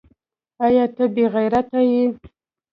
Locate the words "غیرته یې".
1.33-2.03